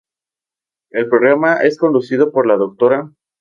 El 0.89 1.07
programa 1.09 1.57
es 1.61 1.77
conducido 1.77 2.31
por 2.31 2.47
la 2.47 2.57
Dra. 2.57 3.11